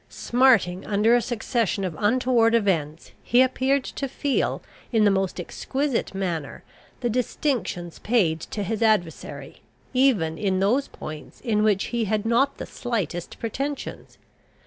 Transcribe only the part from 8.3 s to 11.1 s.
to his adversary, even in those